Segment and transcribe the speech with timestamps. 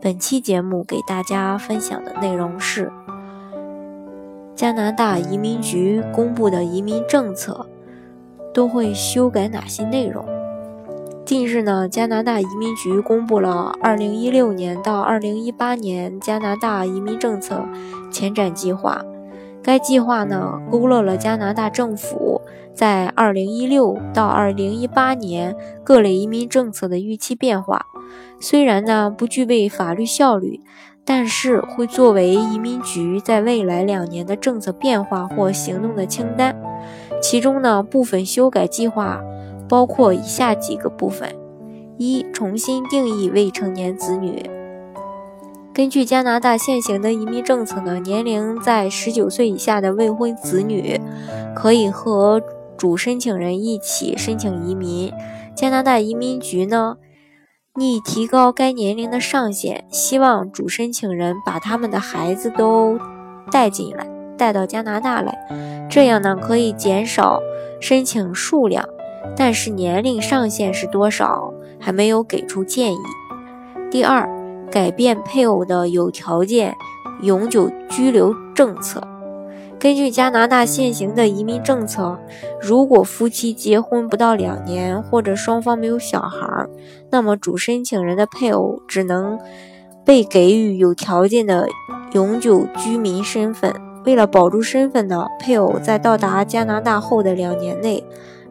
[0.00, 2.92] 本期节目给大家分享的内容是
[4.54, 7.66] 加拿大移民局公布的移民政策
[8.54, 10.24] 都会修改哪些内容？
[11.24, 17.64] 近日呢，加拿大移民局公布了2016年到2018年加拿大移民政策
[18.12, 19.04] 前瞻计划。
[19.62, 22.40] 该计划呢，勾勒了加拿大政府
[22.72, 27.84] 在2016到2018年各类移民政策的预期变化。
[28.40, 30.60] 虽然呢不具备法律效率，
[31.04, 36.56] 但是会作为移民局在未来两年的政策变化或行动的清单。
[37.20, 39.20] 其中呢部分修改计划
[39.68, 41.34] 包括以下几个部分：
[41.98, 44.48] 一、重新定义未成年子女。
[45.78, 51.00] 根据加拿大现行的移民政策呢，年龄在十九岁以下的未婚子女
[51.54, 52.42] 可以和
[52.76, 55.12] 主申请人一起申请移民。
[55.54, 56.96] 加拿大移民局呢？
[57.76, 62.98] 拟提高该年龄的上限，希望主申请人把他们的孩子都
[63.52, 64.04] 带进来，
[64.36, 67.40] 带到加拿大来，这样呢可以减少
[67.80, 68.84] 申请数量，
[69.36, 72.98] 但是年龄上限是多少还没有给出建议。
[73.92, 74.28] 第二，
[74.70, 76.74] 改变配偶的有条件
[77.22, 79.00] 永久居留政策。
[79.80, 82.18] 根据加拿大现行的移民政策，
[82.60, 86.66] 如果夫妻结婚不到两年，或者双方没有小孩，
[87.10, 89.38] 那么主申请人的配偶只能
[90.04, 91.68] 被给予有条件的
[92.12, 93.72] 永久居民身份。
[94.04, 98.02] 为了保住身份呢，配偶在到达加拿大后的两年内，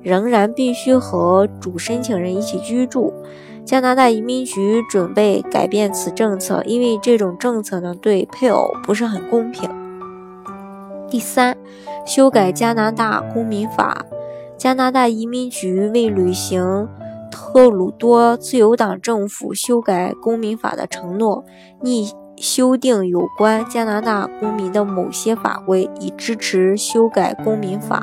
[0.07, 3.13] 仍然必须和主申请人一起居住。
[3.66, 9.69] 加拿大移民局准备改变此政策，因为这种政策呢对配偶不是很公平。
[11.09, 11.57] 第三，
[12.06, 14.06] 修改加拿大公民法。
[14.57, 16.88] 加拿大移民局为履行
[17.29, 21.44] 特鲁多自由党政府修改公民法的承诺，
[21.81, 28.01] 拟修订有关加拿大公民的某些法规，以支持修改公民法。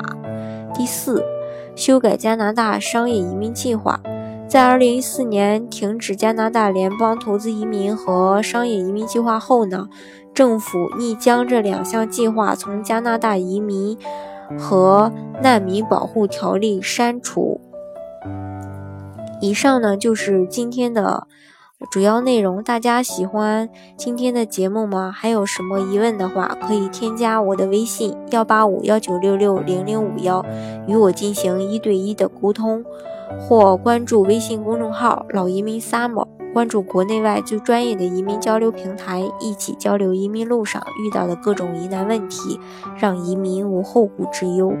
[0.73, 1.25] 第四，
[1.75, 4.01] 修改加拿大商业移民计划。
[4.47, 9.87] 在2014年停止加拿大联邦投资移民和商业移民计划后呢？
[10.33, 13.97] 政府拟将这两项计划从加拿大移民
[14.59, 17.61] 和难民保护条例删除。
[19.41, 21.27] 以上呢就是今天的
[21.91, 22.63] 主要内容。
[22.63, 25.11] 大家喜欢今天的节目吗？
[25.11, 30.43] 还有什么疑问的话，可以添加我的微信幺八五幺九六六零零五幺，
[30.87, 32.83] 与我进行一对一的沟通，
[33.41, 36.25] 或关注微信公众号“老移民 summer”。
[36.53, 42.57] 关注国内外最专业的移民交流平台，一起交流移民路上遇到的各种疑难问题，
[42.97, 44.71] 让移民无后顾之忧。